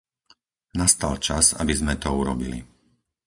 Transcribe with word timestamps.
Nastal 0.81 1.15
čas, 1.25 1.45
aby 1.61 1.73
sme 1.79 1.93
to 2.03 2.09
urobili. 2.21 2.59